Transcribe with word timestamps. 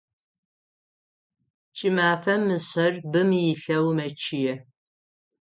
Кӏымафэм 1.77 2.41
мышъэр 2.47 2.93
бым 3.11 3.29
илъэу 3.51 3.87
мэчъые. 3.95 4.53